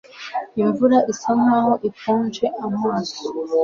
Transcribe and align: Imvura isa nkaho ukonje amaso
Imvura 0.61 0.97
isa 1.11 1.31
nkaho 1.41 1.73
ukonje 1.89 2.45
amaso 2.65 3.23